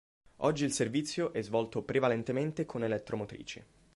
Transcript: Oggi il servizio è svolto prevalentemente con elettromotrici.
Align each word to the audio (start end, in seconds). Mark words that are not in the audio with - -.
Oggi 0.37 0.65
il 0.65 0.71
servizio 0.73 1.31
è 1.31 1.43
svolto 1.43 1.83
prevalentemente 1.83 2.65
con 2.65 2.83
elettromotrici. 2.83 3.63